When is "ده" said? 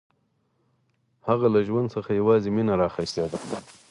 3.31-3.37